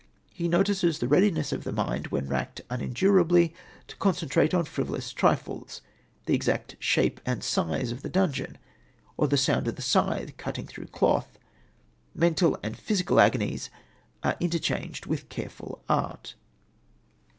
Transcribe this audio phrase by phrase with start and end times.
[0.33, 3.53] He notices the readiness of the mind, when racked unendurably,
[3.85, 5.83] to concentrate on frivolous trifles
[6.25, 8.57] the exact shape and size of the dungeon;
[9.15, 11.37] or the sound of the scythe cutting through cloth.
[12.15, 13.69] Mental and physical agonies
[14.23, 16.33] are interchanged with careful art.